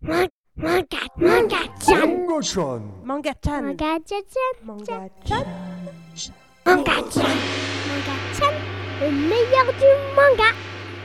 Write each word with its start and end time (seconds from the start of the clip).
Manga, 0.00 0.28
manga, 0.56 0.98
manga-chan. 1.18 2.06
Manga-chan. 2.28 2.82
Manga-chan. 3.04 3.62
Manga-chan. 3.64 4.22
Manga-chan. 4.64 5.44
Manga-chan. 6.64 7.26
Manga-chan. 7.88 8.54
Le 9.00 9.10
meilleur 9.10 9.66
du 9.72 9.90
manga. 10.14 10.54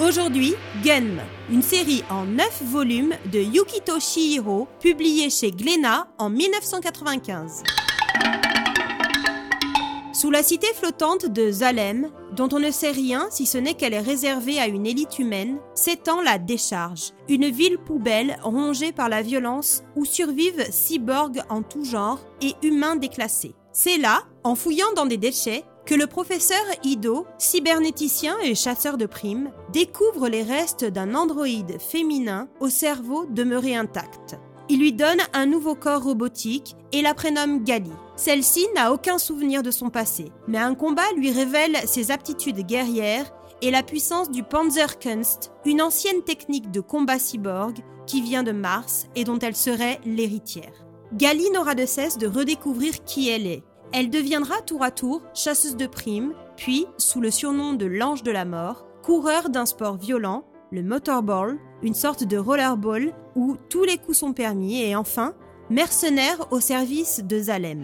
Aujourd'hui, 0.00 0.56
Gun, 0.82 1.22
une 1.50 1.62
série 1.62 2.02
en 2.10 2.24
9 2.24 2.62
volumes 2.64 3.14
de 3.26 3.38
Yukito 3.38 4.00
Shihiro, 4.00 4.66
publiée 4.80 5.30
chez 5.30 5.52
Glénat 5.52 6.08
en 6.18 6.28
1995. 6.28 7.62
Sous 10.20 10.30
la 10.30 10.42
cité 10.42 10.66
flottante 10.74 11.24
de 11.24 11.50
Zalem, 11.50 12.10
dont 12.36 12.50
on 12.52 12.58
ne 12.58 12.70
sait 12.70 12.90
rien 12.90 13.28
si 13.30 13.46
ce 13.46 13.56
n'est 13.56 13.72
qu'elle 13.72 13.94
est 13.94 14.00
réservée 14.00 14.60
à 14.60 14.66
une 14.66 14.84
élite 14.84 15.18
humaine, 15.18 15.56
s'étend 15.74 16.20
la 16.20 16.36
Décharge, 16.36 17.14
une 17.30 17.48
ville 17.48 17.78
poubelle 17.78 18.36
rongée 18.42 18.92
par 18.92 19.08
la 19.08 19.22
violence 19.22 19.82
où 19.96 20.04
survivent 20.04 20.66
cyborgs 20.70 21.40
en 21.48 21.62
tout 21.62 21.84
genre 21.84 22.20
et 22.42 22.52
humains 22.62 22.96
déclassés. 22.96 23.54
C'est 23.72 23.96
là, 23.96 24.24
en 24.44 24.56
fouillant 24.56 24.92
dans 24.94 25.06
des 25.06 25.16
déchets, 25.16 25.64
que 25.86 25.94
le 25.94 26.06
professeur 26.06 26.66
Ido, 26.84 27.26
cybernéticien 27.38 28.36
et 28.42 28.54
chasseur 28.54 28.98
de 28.98 29.06
primes, 29.06 29.50
découvre 29.72 30.28
les 30.28 30.42
restes 30.42 30.84
d'un 30.84 31.14
androïde 31.14 31.80
féminin 31.80 32.46
au 32.60 32.68
cerveau 32.68 33.24
demeuré 33.24 33.74
intact. 33.74 34.38
Il 34.72 34.78
lui 34.78 34.92
donne 34.92 35.18
un 35.32 35.46
nouveau 35.46 35.74
corps 35.74 36.04
robotique 36.04 36.76
et 36.92 37.02
la 37.02 37.12
prénomme 37.12 37.64
Gali. 37.64 37.90
Celle-ci 38.14 38.68
n'a 38.76 38.92
aucun 38.92 39.18
souvenir 39.18 39.64
de 39.64 39.72
son 39.72 39.90
passé, 39.90 40.30
mais 40.46 40.58
un 40.58 40.76
combat 40.76 41.10
lui 41.16 41.32
révèle 41.32 41.76
ses 41.86 42.12
aptitudes 42.12 42.64
guerrières 42.64 43.32
et 43.62 43.72
la 43.72 43.82
puissance 43.82 44.30
du 44.30 44.44
Panzerkunst, 44.44 45.50
une 45.64 45.82
ancienne 45.82 46.22
technique 46.22 46.70
de 46.70 46.78
combat 46.78 47.18
cyborg 47.18 47.78
qui 48.06 48.22
vient 48.22 48.44
de 48.44 48.52
Mars 48.52 49.08
et 49.16 49.24
dont 49.24 49.40
elle 49.40 49.56
serait 49.56 49.98
l'héritière. 50.04 50.86
Gali 51.14 51.50
n'aura 51.50 51.74
de 51.74 51.84
cesse 51.84 52.16
de 52.16 52.28
redécouvrir 52.28 53.02
qui 53.02 53.28
elle 53.28 53.48
est. 53.48 53.64
Elle 53.92 54.08
deviendra 54.08 54.60
tour 54.60 54.84
à 54.84 54.92
tour 54.92 55.22
chasseuse 55.34 55.76
de 55.76 55.88
primes, 55.88 56.32
puis, 56.56 56.86
sous 56.96 57.20
le 57.20 57.32
surnom 57.32 57.72
de 57.72 57.86
l'ange 57.86 58.22
de 58.22 58.30
la 58.30 58.44
mort, 58.44 58.86
coureur 59.02 59.50
d'un 59.50 59.66
sport 59.66 59.96
violent, 59.96 60.44
le 60.72 60.82
motorball, 60.82 61.58
une 61.82 61.94
sorte 61.94 62.24
de 62.24 62.36
rollerball 62.36 63.12
où 63.34 63.56
tous 63.68 63.84
les 63.84 63.98
coups 63.98 64.18
sont 64.18 64.32
permis, 64.32 64.82
et 64.82 64.94
enfin, 64.94 65.34
mercenaire 65.68 66.46
au 66.52 66.60
service 66.60 67.22
de 67.24 67.38
Zalem. 67.38 67.82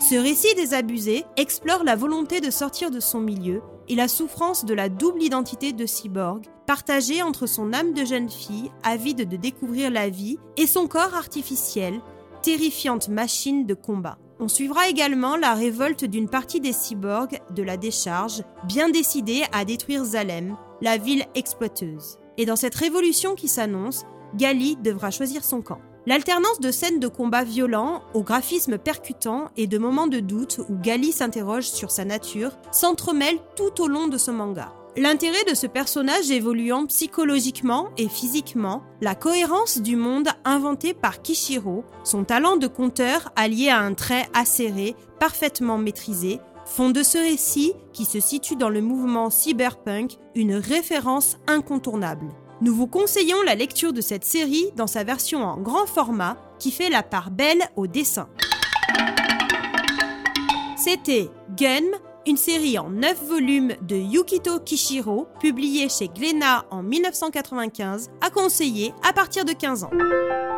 Ce 0.00 0.14
récit 0.14 0.54
désabusé 0.54 1.24
explore 1.36 1.84
la 1.84 1.96
volonté 1.96 2.40
de 2.40 2.50
sortir 2.50 2.90
de 2.90 3.00
son 3.00 3.20
milieu 3.20 3.60
et 3.88 3.94
la 3.94 4.08
souffrance 4.08 4.64
de 4.64 4.72
la 4.72 4.88
double 4.88 5.22
identité 5.22 5.72
de 5.72 5.84
cyborg, 5.84 6.46
partagée 6.66 7.22
entre 7.22 7.46
son 7.46 7.72
âme 7.72 7.92
de 7.92 8.04
jeune 8.04 8.30
fille, 8.30 8.70
avide 8.82 9.28
de 9.28 9.36
découvrir 9.36 9.90
la 9.90 10.08
vie, 10.08 10.38
et 10.56 10.66
son 10.66 10.86
corps 10.86 11.14
artificiel, 11.14 12.00
terrifiante 12.42 13.08
machine 13.08 13.66
de 13.66 13.74
combat. 13.74 14.18
On 14.40 14.48
suivra 14.48 14.88
également 14.88 15.36
la 15.36 15.54
révolte 15.54 16.04
d'une 16.04 16.28
partie 16.28 16.60
des 16.60 16.72
cyborgs 16.72 17.40
de 17.54 17.62
la 17.62 17.76
décharge, 17.76 18.42
bien 18.64 18.88
décidée 18.88 19.42
à 19.52 19.64
détruire 19.64 20.04
Zalem, 20.04 20.56
la 20.80 20.96
ville 20.96 21.24
exploiteuse. 21.34 22.18
Et 22.36 22.46
dans 22.46 22.56
cette 22.56 22.76
révolution 22.76 23.34
qui 23.34 23.48
s'annonce, 23.48 24.04
Gali 24.36 24.76
devra 24.76 25.10
choisir 25.10 25.42
son 25.44 25.60
camp. 25.60 25.80
L'alternance 26.06 26.60
de 26.60 26.70
scènes 26.70 27.00
de 27.00 27.08
combat 27.08 27.44
violents, 27.44 28.02
au 28.14 28.22
graphisme 28.22 28.78
percutant 28.78 29.50
et 29.56 29.66
de 29.66 29.76
moments 29.76 30.06
de 30.06 30.20
doute 30.20 30.60
où 30.68 30.76
Gali 30.76 31.12
s'interroge 31.12 31.68
sur 31.68 31.90
sa 31.90 32.04
nature 32.04 32.52
s'entremêle 32.70 33.38
tout 33.56 33.82
au 33.82 33.88
long 33.88 34.06
de 34.06 34.16
ce 34.16 34.30
manga. 34.30 34.72
L'intérêt 35.00 35.44
de 35.48 35.54
ce 35.54 35.68
personnage 35.68 36.28
évoluant 36.32 36.84
psychologiquement 36.86 37.90
et 37.98 38.08
physiquement, 38.08 38.82
la 39.00 39.14
cohérence 39.14 39.80
du 39.80 39.94
monde 39.94 40.26
inventé 40.44 40.92
par 40.92 41.22
Kishiro, 41.22 41.84
son 42.02 42.24
talent 42.24 42.56
de 42.56 42.66
conteur 42.66 43.30
allié 43.36 43.68
à 43.68 43.78
un 43.78 43.94
trait 43.94 44.26
acéré, 44.34 44.96
parfaitement 45.20 45.78
maîtrisé, 45.78 46.40
font 46.64 46.90
de 46.90 47.04
ce 47.04 47.16
récit, 47.16 47.74
qui 47.92 48.04
se 48.06 48.18
situe 48.18 48.56
dans 48.56 48.70
le 48.70 48.80
mouvement 48.80 49.30
cyberpunk, 49.30 50.16
une 50.34 50.54
référence 50.54 51.36
incontournable. 51.46 52.26
Nous 52.60 52.74
vous 52.74 52.88
conseillons 52.88 53.40
la 53.46 53.54
lecture 53.54 53.92
de 53.92 54.00
cette 54.00 54.24
série 54.24 54.66
dans 54.74 54.88
sa 54.88 55.04
version 55.04 55.44
en 55.44 55.58
grand 55.58 55.86
format 55.86 56.36
qui 56.58 56.72
fait 56.72 56.90
la 56.90 57.04
part 57.04 57.30
belle 57.30 57.62
au 57.76 57.86
dessin. 57.86 58.28
C'était 60.76 61.30
Gun, 61.56 61.86
une 62.28 62.36
série 62.36 62.78
en 62.78 62.90
9 62.90 63.24
volumes 63.26 63.72
de 63.80 63.96
Yukito 63.96 64.60
Kishiro, 64.60 65.26
publiée 65.40 65.88
chez 65.88 66.08
Glénat 66.08 66.66
en 66.70 66.82
1995, 66.82 68.10
à 68.20 68.28
conseiller 68.28 68.92
à 69.02 69.14
partir 69.14 69.46
de 69.46 69.52
15 69.52 69.84
ans. 69.84 70.57